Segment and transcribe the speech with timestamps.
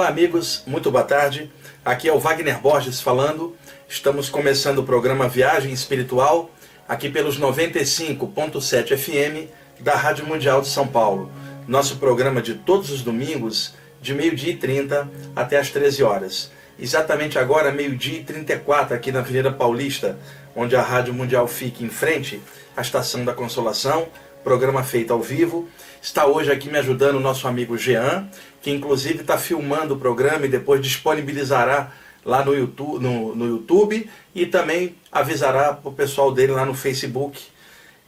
[0.00, 1.52] Olá, amigos, muito boa tarde.
[1.84, 3.54] Aqui é o Wagner Borges falando.
[3.86, 6.50] Estamos começando o programa Viagem Espiritual,
[6.88, 11.30] aqui pelos 95.7 FM da Rádio Mundial de São Paulo.
[11.68, 15.06] Nosso programa de todos os domingos, de meio-dia e 30
[15.36, 16.50] até as 13 horas.
[16.78, 20.18] Exatamente agora, meio-dia e 34, aqui na Avenida Paulista,
[20.56, 22.40] onde a Rádio Mundial fica em frente
[22.74, 24.08] à Estação da Consolação,
[24.42, 25.68] programa feito ao vivo.
[26.00, 28.26] Está hoje aqui me ajudando o nosso amigo Jean,
[28.60, 31.92] que inclusive está filmando o programa e depois disponibilizará
[32.24, 36.74] lá no YouTube, no, no YouTube e também avisará para o pessoal dele lá no
[36.74, 37.40] Facebook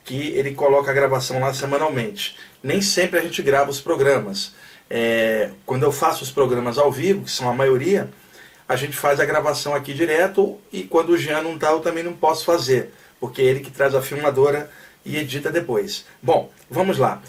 [0.05, 2.37] que ele coloca a gravação lá semanalmente.
[2.63, 4.55] Nem sempre a gente grava os programas.
[4.91, 8.11] É, quando eu faço os programas ao vivo, que são a maioria,
[8.69, 12.03] a gente faz a gravação aqui direto e quando o Jean não está eu também
[12.03, 14.71] não posso fazer, porque é ele que traz a filmadora
[15.05, 16.05] e edita depois.
[16.23, 17.23] Bom, vamos lá.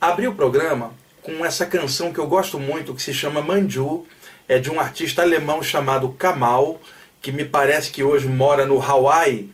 [0.00, 4.06] Abri o programa com essa canção que eu gosto muito, que se chama Manju,
[4.48, 6.80] é de um artista alemão chamado Kamal,
[7.20, 9.50] que me parece que hoje mora no Hawaii,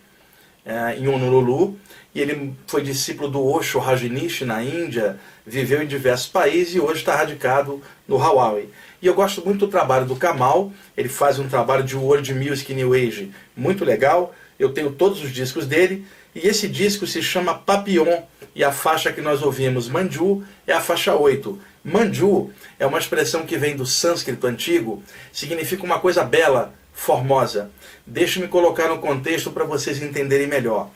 [0.65, 1.79] é, em Honolulu,
[2.15, 7.01] e ele foi discípulo do Osho Rajneesh na Índia, viveu em diversos países e hoje
[7.01, 8.71] está radicado no Hawaii.
[9.03, 12.73] E eu gosto muito do trabalho do Kamal, ele faz um trabalho de world music
[12.73, 17.55] new age muito legal, eu tenho todos os discos dele, e esse disco se chama
[17.55, 18.21] Papillon,
[18.55, 21.59] e a faixa que nós ouvimos, Manju, é a faixa 8.
[21.83, 25.03] Manju é uma expressão que vem do sânscrito antigo,
[25.33, 27.71] significa uma coisa bela, formosa.
[28.06, 30.91] Deixe-me colocar no contexto para vocês entenderem melhor.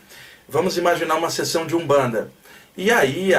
[0.46, 2.30] Vamos imaginar uma sessão de umbanda.
[2.76, 3.30] E aí,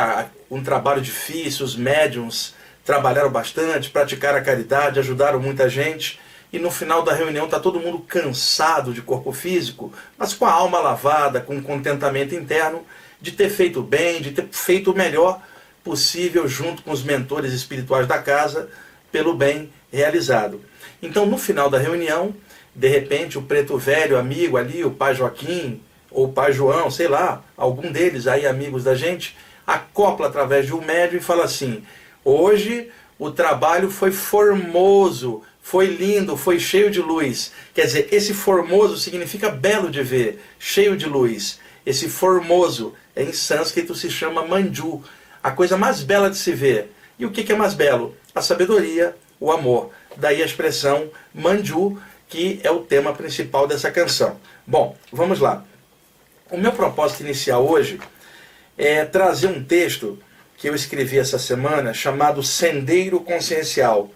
[0.49, 6.19] um trabalho difícil, os médiums trabalharam bastante, praticaram a caridade, ajudaram muita gente.
[6.51, 10.51] E no final da reunião está todo mundo cansado de corpo físico, mas com a
[10.51, 12.83] alma lavada, com contentamento interno
[13.21, 15.41] de ter feito bem, de ter feito o melhor
[15.83, 18.69] possível junto com os mentores espirituais da casa,
[19.11, 20.61] pelo bem realizado.
[21.01, 22.35] Então, no final da reunião,
[22.75, 27.07] de repente, o preto velho, amigo ali, o pai Joaquim, ou o pai João, sei
[27.07, 31.83] lá, algum deles aí, amigos da gente, acopla através de um médium e fala assim:
[32.23, 37.51] hoje o trabalho foi formoso, foi lindo, foi cheio de luz.
[37.73, 41.59] Quer dizer, esse formoso significa belo de ver, cheio de luz.
[41.85, 45.01] Esse formoso em sânscrito se chama manju,
[45.43, 46.91] a coisa mais bela de se ver.
[47.17, 48.15] E o que é mais belo?
[48.33, 49.91] A sabedoria, o amor.
[50.17, 54.39] Daí a expressão manju, que é o tema principal dessa canção.
[54.65, 55.65] Bom, vamos lá.
[56.49, 57.99] O meu propósito inicial hoje
[58.77, 60.17] é trazer um texto
[60.57, 64.11] que eu escrevi essa semana chamado Sendeiro Consciencial.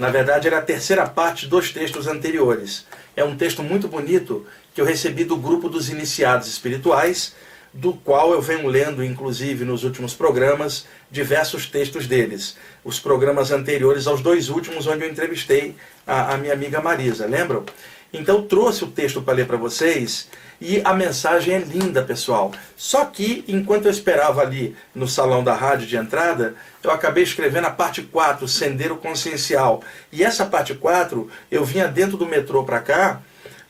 [0.00, 2.86] Na verdade, era a terceira parte dos textos anteriores.
[3.14, 7.34] É um texto muito bonito que eu recebi do grupo dos iniciados espirituais
[7.70, 12.56] do qual eu venho lendo, inclusive nos últimos programas, diversos textos deles.
[12.82, 15.76] Os programas anteriores aos dois últimos, onde eu entrevistei
[16.06, 17.66] a, a minha amiga Marisa, lembram?
[18.10, 20.28] Então trouxe o texto para ler para vocês
[20.60, 22.52] e a mensagem é linda, pessoal.
[22.76, 27.66] Só que enquanto eu esperava ali no salão da rádio de entrada, eu acabei escrevendo
[27.66, 29.82] a parte 4, Sendeiro Consciencial.
[30.12, 33.22] E essa parte 4, eu vinha dentro do metrô para cá,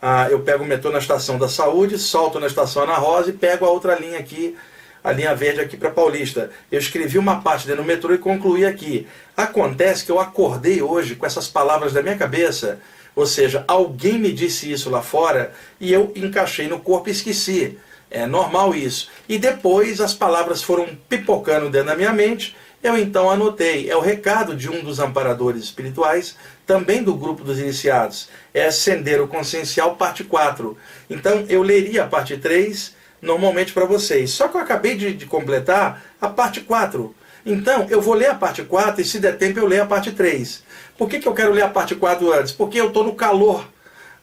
[0.03, 3.35] ah, eu pego o metrô na estação da saúde, solto na estação Ana Rosa e
[3.35, 4.57] pego a outra linha aqui,
[5.05, 6.51] a linha verde aqui para Paulista.
[6.73, 9.07] Eu escrevi uma parte dentro do metrô e concluí aqui.
[9.37, 12.81] Acontece que eu acordei hoje com essas palavras da minha cabeça
[13.21, 17.79] ou seja, alguém me disse isso lá fora e eu encaixei no corpo e esqueci.
[18.11, 19.11] É normal isso.
[19.29, 22.57] E depois as palavras foram pipocando dentro da minha mente.
[22.83, 23.91] Eu então anotei.
[23.91, 26.35] É o recado de um dos amparadores espirituais,
[26.67, 28.31] também do grupo dos iniciados.
[28.55, 30.77] É Ascender o Consciencial, parte 4.
[31.11, 34.31] Então eu leria a parte 3 normalmente para vocês.
[34.31, 37.15] Só que eu acabei de, de completar a parte 4.
[37.45, 40.13] Então, eu vou ler a parte 4 e, se der tempo, eu leio a parte
[40.13, 40.63] 3.
[40.97, 42.53] Por que, que eu quero ler a parte 4 antes?
[42.53, 43.67] Porque eu estou no calor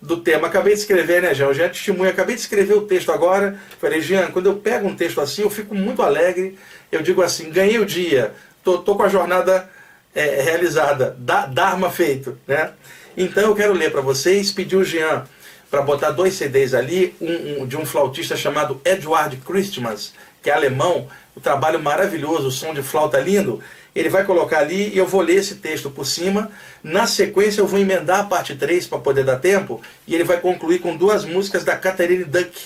[0.02, 0.48] do tema.
[0.48, 1.48] Acabei de escrever, né, Jean?
[1.48, 3.60] Eu já testemunho, acabei de escrever o texto agora.
[3.80, 6.58] Falei, Jean, quando eu pego um texto assim, eu fico muito alegre.
[6.92, 8.34] Eu digo assim, ganhei o dia,
[8.64, 9.70] tô, tô com a jornada
[10.16, 12.72] é, realizada, da, Dharma feito, né?
[13.16, 15.25] Então eu quero ler para vocês, pedir o Jean
[15.70, 20.13] para botar dois CDs ali, um, um, de um flautista chamado Edward Christmas,
[20.48, 23.62] que é alemão, o trabalho maravilhoso, o som de flauta lindo,
[23.94, 26.50] ele vai colocar ali e eu vou ler esse texto por cima.
[26.82, 30.39] Na sequência eu vou emendar a parte 3 para poder dar tempo e ele vai
[30.39, 32.58] concluir com duas músicas da Catherine Duck,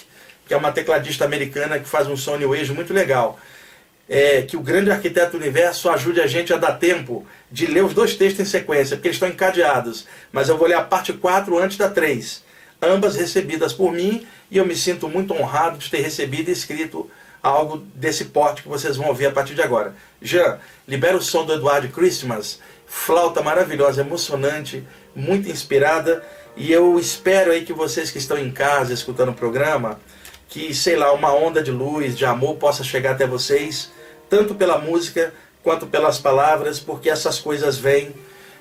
[0.46, 3.40] que é uma tecladista americana que faz um som new age muito legal.
[4.08, 7.84] É, que o grande arquiteto do universo ajude a gente a dar tempo de ler
[7.84, 10.06] os dois textos em sequência, porque eles estão encadeados.
[10.32, 12.44] Mas eu vou ler a parte 4 antes da 3.
[12.80, 17.10] Ambas recebidas por mim e eu me sinto muito honrado de ter recebido e escrito
[17.42, 19.96] algo desse porte que vocês vão ouvir a partir de agora.
[20.22, 24.84] Jean, libera o som do Eduardo Christmas, flauta maravilhosa, emocionante,
[25.16, 26.24] muito inspirada,
[26.56, 30.00] e eu espero aí que vocês que estão em casa escutando o programa,
[30.48, 33.90] que, sei lá, uma onda de luz, de amor possa chegar até vocês,
[34.30, 35.34] tanto pela música
[35.64, 38.14] quanto pelas palavras, porque essas coisas vêm,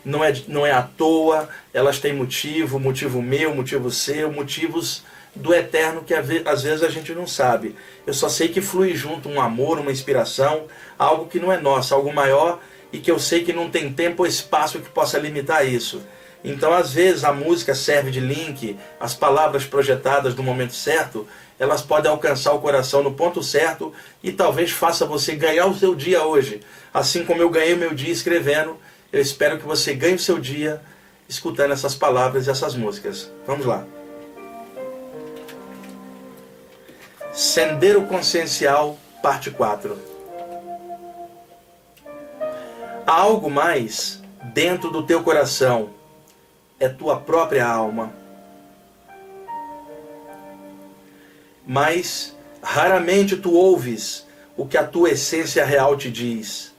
[0.05, 5.03] não é, não é à toa, elas têm motivo, motivo meu, motivo seu, motivos
[5.35, 7.77] do eterno que às vezes a gente não sabe.
[8.07, 10.67] Eu só sei que flui junto um amor, uma inspiração,
[10.99, 12.61] algo que não é nosso, algo maior
[12.93, 16.03] e que eu sei que não tem tempo ou espaço que possa limitar isso.
[16.43, 21.83] Então, às vezes, a música serve de link, as palavras projetadas no momento certo, elas
[21.83, 26.25] podem alcançar o coração no ponto certo e talvez faça você ganhar o seu dia
[26.25, 26.63] hoje.
[26.93, 28.79] Assim como eu ganhei o meu dia escrevendo,
[29.13, 30.81] eu espero que você ganhe o seu dia
[31.29, 33.31] escutando essas palavras e essas músicas.
[33.47, 34.00] Vamos lá.
[37.33, 39.97] Sendero Consciencial, parte 4.
[43.07, 44.21] Há algo mais
[44.53, 45.91] dentro do teu coração,
[46.81, 48.13] é tua própria alma.
[51.65, 56.75] Mas raramente tu ouves o que a tua essência real te diz.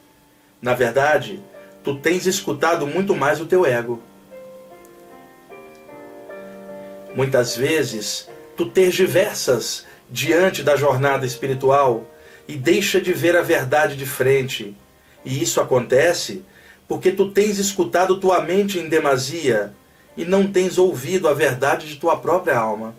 [0.62, 1.42] Na verdade,
[1.82, 4.04] tu tens escutado muito mais o teu ego.
[7.16, 12.06] Muitas vezes, tu tergiversas diante da jornada espiritual
[12.48, 14.76] e deixa de ver a verdade de frente.
[15.24, 16.44] E isso acontece
[16.88, 19.74] porque tu tens escutado tua mente em demasia
[20.18, 22.94] e não tens ouvido a verdade de tua própria alma.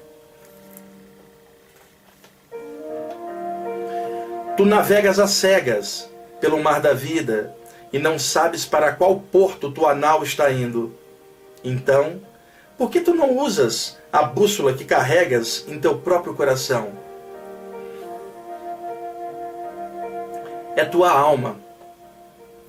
[4.57, 6.09] Tu navegas às cegas
[6.40, 7.54] pelo mar da vida
[7.92, 10.95] e não sabes para qual porto tua nau está indo.
[11.62, 12.21] Então,
[12.78, 17.02] por que tu não usas a bússola que carregas em teu próprio coração?
[20.76, 21.57] É tua alma.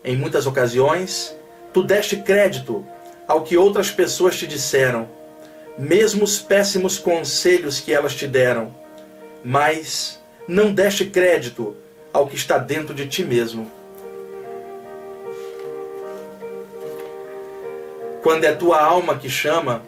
[0.03, 1.35] Em muitas ocasiões,
[1.71, 2.85] tu deste crédito
[3.27, 5.07] ao que outras pessoas te disseram,
[5.77, 8.73] mesmo os péssimos conselhos que elas te deram,
[9.43, 11.75] mas não deste crédito
[12.11, 13.71] ao que está dentro de ti mesmo.
[18.21, 19.81] Quando é tua alma que chama,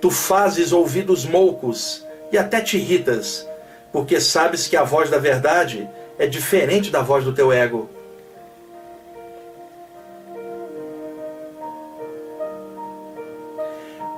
[0.00, 3.46] tu fazes ouvidos moucos e até te irritas,
[3.92, 7.88] porque sabes que a voz da verdade é diferente da voz do teu ego.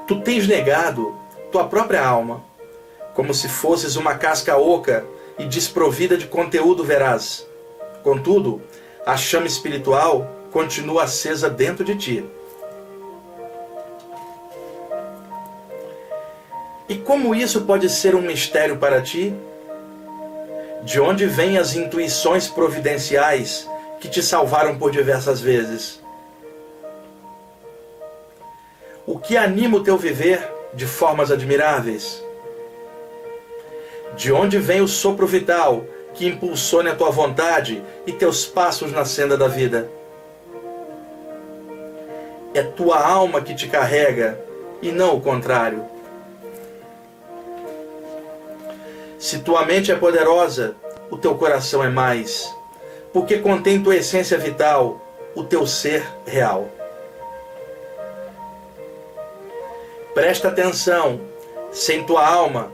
[0.07, 1.15] Tu tens negado
[1.53, 2.43] tua própria alma,
[3.15, 5.05] como se fosses uma casca oca
[5.39, 7.47] e desprovida de conteúdo veraz.
[8.03, 8.61] Contudo,
[9.07, 12.25] a chama espiritual continua acesa dentro de ti.
[16.89, 19.33] E como isso pode ser um mistério para ti?
[20.83, 23.69] De onde vêm as intuições providenciais
[24.01, 26.01] que te salvaram por diversas vezes?
[29.07, 30.41] O que anima o teu viver
[30.73, 32.25] de formas admiráveis?
[34.17, 35.85] De onde vem o sopro vital
[36.15, 39.91] que impulsione a tua vontade e teus passos na senda da vida?
[42.55, 44.41] É tua alma que te carrega
[44.81, 45.85] e não o contrário.
[49.21, 50.75] Se tua mente é poderosa,
[51.11, 52.51] o teu coração é mais,
[53.13, 54.99] porque contém tua essência vital,
[55.35, 56.71] o teu ser real.
[60.15, 61.21] Presta atenção,
[61.71, 62.73] sem tua alma,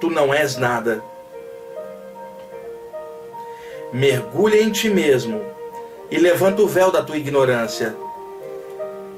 [0.00, 1.00] tu não és nada.
[3.92, 5.40] Mergulha em ti mesmo
[6.10, 7.94] e levanta o véu da tua ignorância.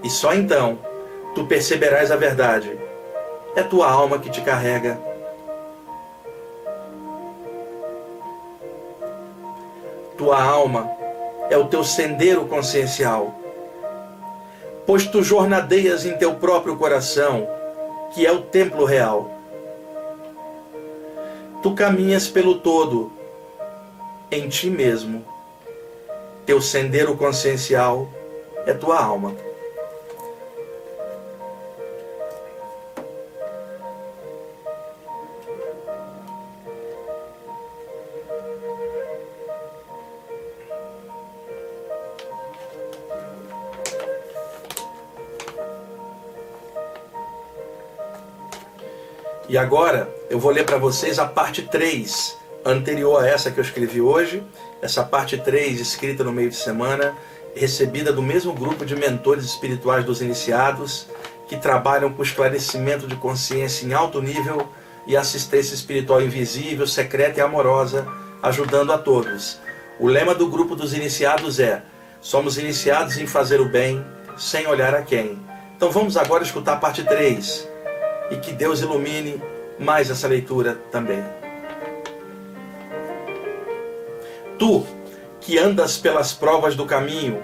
[0.05, 0.79] E só então
[1.35, 2.79] tu perceberás a verdade.
[3.57, 5.10] É tua alma que te carrega.
[10.21, 10.91] Tua alma
[11.49, 13.35] é o teu sendeiro consciencial.
[14.87, 17.49] Pois tu jornadeias em teu próprio coração,
[18.12, 19.31] que é o templo real.
[21.62, 23.11] Tu caminhas pelo todo,
[24.31, 25.25] em ti mesmo.
[26.45, 28.07] Teu sendeiro consciencial
[28.67, 29.33] é tua alma.
[49.50, 53.64] E agora eu vou ler para vocês a parte 3, anterior a essa que eu
[53.64, 54.45] escrevi hoje.
[54.80, 57.16] Essa parte 3, escrita no meio de semana,
[57.52, 61.09] recebida do mesmo grupo de mentores espirituais dos iniciados,
[61.49, 64.69] que trabalham com esclarecimento de consciência em alto nível
[65.04, 68.07] e assistência espiritual invisível, secreta e amorosa,
[68.40, 69.59] ajudando a todos.
[69.99, 71.83] O lema do grupo dos iniciados é:
[72.21, 74.07] Somos iniciados em fazer o bem,
[74.38, 75.40] sem olhar a quem.
[75.76, 77.70] Então vamos agora escutar a parte 3
[78.30, 79.42] e que Deus ilumine
[79.78, 81.22] mais essa leitura também.
[84.58, 84.87] Tu,
[85.40, 87.42] que andas pelas provas do caminho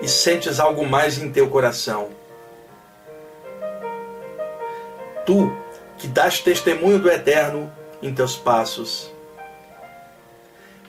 [0.00, 2.10] e sentes algo mais em teu coração.
[5.26, 5.52] Tu,
[5.98, 9.12] que dás testemunho do eterno em teus passos.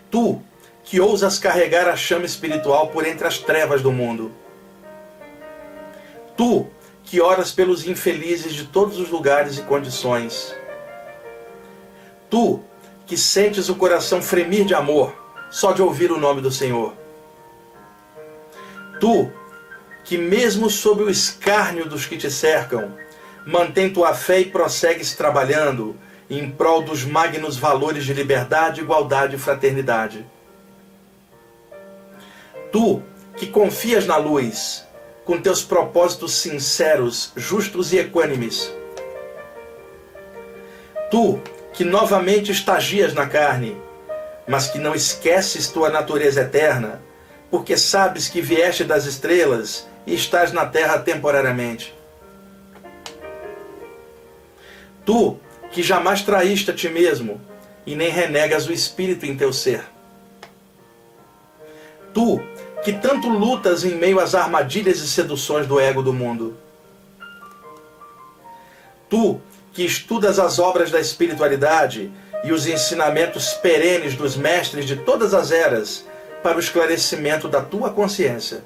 [0.09, 0.39] Tu,
[0.83, 4.31] que ousas carregar a chama espiritual por entre as trevas do mundo.
[6.35, 6.67] Tu,
[7.03, 10.55] que oras pelos infelizes de todos os lugares e condições.
[12.29, 12.59] Tu,
[13.05, 15.13] que sentes o coração fremir de amor
[15.53, 16.95] só de ouvir o nome do Senhor.
[18.99, 19.31] Tu,
[20.03, 22.91] que mesmo sob o escárnio dos que te cercam,
[23.45, 25.95] mantém tua fé e prossegues trabalhando
[26.29, 30.25] em prol dos magnos valores de liberdade, igualdade e fraternidade.
[32.71, 33.03] Tu,
[33.37, 34.83] que confias na luz,
[35.25, 38.71] com teus propósitos sinceros, justos e equânimes.
[41.09, 41.39] Tu,
[41.73, 43.77] que novamente estagias na carne,
[44.47, 47.01] mas que não esqueces tua natureza eterna,
[47.49, 51.95] porque sabes que vieste das estrelas e estás na terra temporariamente.
[55.05, 55.37] Tu,
[55.71, 57.39] que jamais traíste a ti mesmo
[57.85, 59.83] e nem renegas o espírito em teu ser.
[62.13, 62.41] Tu,
[62.83, 66.57] que tanto lutas em meio às armadilhas e seduções do ego do mundo.
[69.09, 69.39] Tu,
[69.71, 72.11] que estudas as obras da espiritualidade
[72.43, 76.05] e os ensinamentos perenes dos mestres de todas as eras
[76.43, 78.63] para o esclarecimento da tua consciência.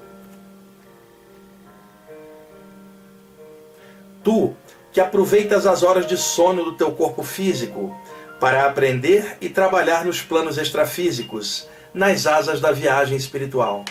[4.24, 4.52] Tu,
[4.92, 7.96] que aproveitas as horas de sono do teu corpo físico
[8.40, 13.84] para aprender e trabalhar nos planos extrafísicos, nas asas da viagem espiritual.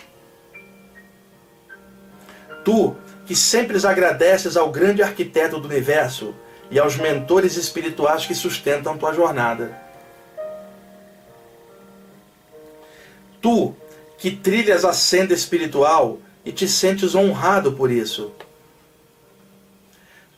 [2.67, 2.93] Tu,
[3.25, 6.35] que sempre agradeces ao grande arquiteto do universo
[6.69, 9.81] e aos mentores espirituais que sustentam tua jornada.
[13.41, 13.73] Tu,
[14.17, 18.33] que trilhas a senda espiritual e te sentes honrado por isso.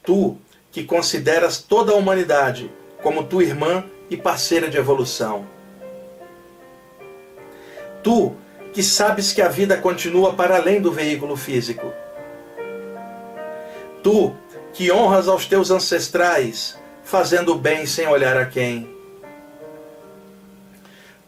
[0.03, 0.37] Tu,
[0.71, 2.69] que consideras toda a humanidade
[3.01, 5.47] como tua irmã e parceira de evolução.
[8.03, 8.31] Tu,
[8.71, 11.91] que sabes que a vida continua para além do veículo físico
[14.03, 14.33] Tu,
[14.73, 18.89] que honras aos teus ancestrais, fazendo bem sem olhar a quem.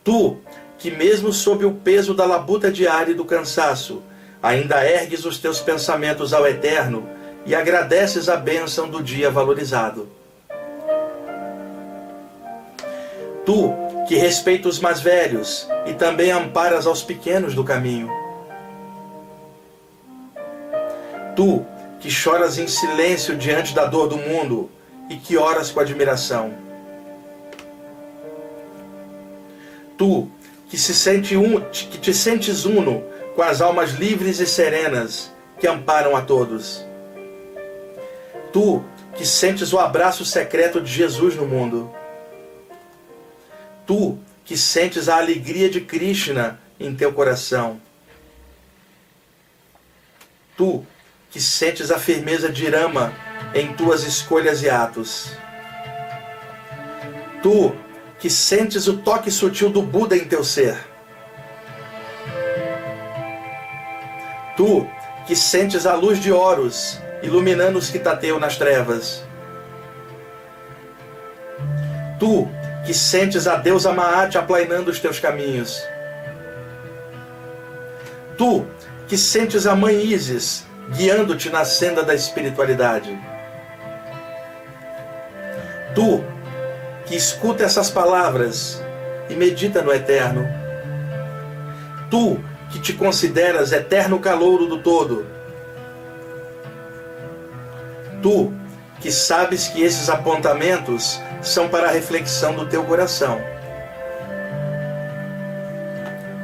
[0.04, 0.38] Tu,
[0.78, 4.02] que mesmo sob o peso da labuta diária e do cansaço,
[4.42, 7.08] ainda ergues os teus pensamentos ao Eterno
[7.46, 10.08] e agradeces a bênção do dia valorizado.
[13.46, 13.74] Tu,
[14.08, 18.10] que respeita os mais velhos e também amparas aos pequenos do caminho.
[21.36, 21.66] Tu,
[22.02, 24.70] que choras em silêncio diante da dor do mundo
[25.08, 26.54] e que oras com admiração.
[29.98, 30.28] Tu,
[30.68, 31.36] que, se sente
[31.72, 33.04] que te sentes uno
[33.36, 36.84] com as almas livres e serenas que amparam a todos.
[38.52, 38.84] Tu,
[39.16, 41.92] que sentes o abraço secreto de Jesus no mundo.
[43.86, 47.80] Tu, que sentes a alegria de Krishna em teu coração.
[50.58, 50.84] Tu,
[51.32, 53.14] que sentes a firmeza de Rama
[53.56, 55.32] em tuas escolhas e atos.
[57.42, 57.74] Tu,
[58.20, 60.78] que sentes o toque sutil do Buda em teu ser.
[64.58, 64.86] Tu,
[65.26, 69.24] que sentes a luz de Horus iluminando os que tateiam nas trevas.
[72.20, 72.48] Tu,
[72.86, 75.82] que sentes a deusa Maat aplainando os teus caminhos.
[78.38, 78.66] Tu,
[79.08, 83.18] que sentes a mãe Isis guiando-te na senda da espiritualidade.
[85.96, 86.24] Tu,
[87.06, 88.82] que escuta essas palavras
[89.30, 90.48] e medita no eterno.
[92.10, 95.26] Tu, que te consideras eterno calouro do todo.
[98.22, 98.54] Tu,
[99.00, 103.42] que sabes que esses apontamentos são para a reflexão do teu coração.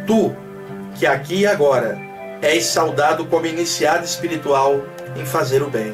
[0.05, 0.36] Tu,
[0.95, 2.06] que aqui e agora
[2.41, 4.82] és saudado como iniciado espiritual
[5.15, 5.93] em fazer o bem.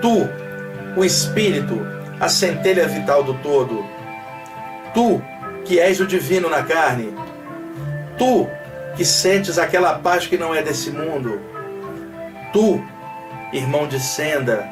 [0.00, 0.28] Tu,
[0.96, 1.80] o Espírito,
[2.20, 3.84] a centelha vital do todo.
[4.92, 5.22] Tu,
[5.64, 7.14] que és o divino na carne.
[8.18, 8.48] Tu,
[8.96, 11.40] que sentes aquela paz que não é desse mundo.
[12.52, 12.82] Tu,
[13.52, 14.68] irmão de senda.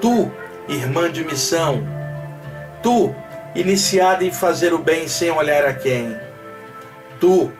[0.00, 0.30] Tu,
[0.68, 1.82] irmã de missão.
[2.82, 3.14] Tu,
[3.54, 6.16] iniciada em fazer o bem sem olhar a quem.
[7.18, 7.50] Tu,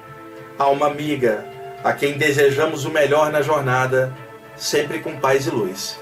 [0.63, 1.43] alma amiga,
[1.83, 4.13] a quem desejamos o melhor na jornada,
[4.57, 5.99] sempre com paz e luz.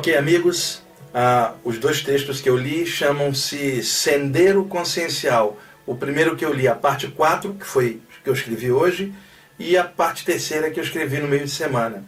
[0.00, 0.80] Ok, amigos,
[1.12, 5.58] ah, os dois textos que eu li chamam-se Sendero Consciencial.
[5.86, 9.12] O primeiro que eu li, a parte 4, que foi que eu escrevi hoje,
[9.58, 12.02] e a parte terceira que eu escrevi no meio de semana.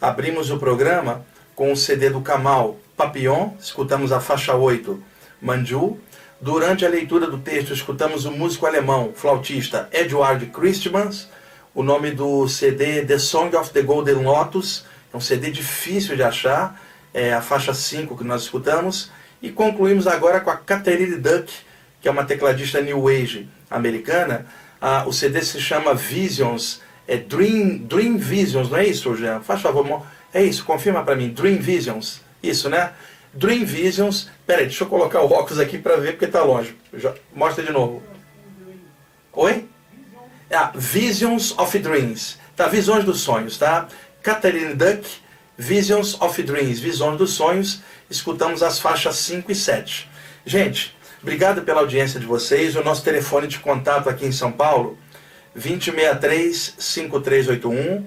[0.00, 1.24] Abrimos o programa
[1.54, 5.00] com o CD do Kamal, Papillon, escutamos a faixa 8,
[5.40, 5.96] Manju.
[6.40, 11.28] Durante a leitura do texto, escutamos o músico alemão, flautista Edward Christmans.
[11.72, 16.24] O nome do CD The Song of the Golden Lotus, é um CD difícil de
[16.24, 16.87] achar,
[17.18, 19.10] é a faixa 5 que nós escutamos.
[19.42, 21.52] E concluímos agora com a Catherine Duck,
[22.00, 24.46] que é uma tecladista New Age americana.
[24.80, 29.40] Ah, o CD se chama Visions, é Dream, Dream Visions, não é isso, Jean?
[29.40, 32.92] Faz favor, é isso, confirma para mim, Dream Visions, isso, né?
[33.34, 36.76] Dream Visions, peraí, deixa eu colocar o óculos aqui para ver porque está longe.
[37.34, 38.02] Mostra de novo.
[39.32, 39.68] Oi?
[40.52, 42.68] Ah, Visions of Dreams, tá?
[42.68, 43.88] Visões dos sonhos, tá?
[44.22, 45.08] Catherine Duck,
[45.60, 50.08] Visions of Dreams, Visões dos Sonhos, escutamos as faixas 5 e 7.
[50.46, 52.76] Gente, obrigado pela audiência de vocês.
[52.76, 54.96] O nosso telefone de contato aqui em São Paulo,
[55.58, 58.04] 2063-5381.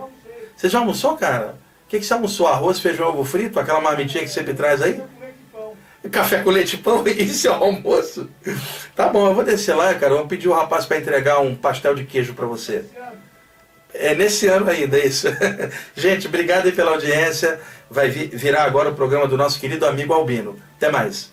[0.56, 1.58] Você já almoçou, cara?
[1.86, 2.48] O que, que você almoçou?
[2.48, 3.60] Arroz, feijão, ovo frito?
[3.60, 5.02] Aquela marmitinha que sempre traz aí?
[6.12, 8.30] Café com leite e pão, isso é o almoço.
[8.96, 10.14] Tá bom, eu vou descer lá, cara.
[10.14, 12.86] Eu vou pedir o rapaz para entregar um pastel de queijo para você.
[13.94, 15.28] É nesse ano ainda, é isso.
[15.96, 17.60] Gente, obrigado aí pela audiência.
[17.90, 20.60] Vai virar agora o programa do nosso querido amigo Albino.
[20.78, 21.32] Até mais.